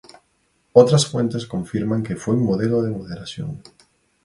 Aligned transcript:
Otras 0.73 1.05
fuentes 1.05 1.45
confirman 1.45 2.01
que 2.01 2.15
fue 2.15 2.33
un 2.33 2.43
modelo 2.43 2.81
de 2.81 2.89
moderación. 2.89 3.61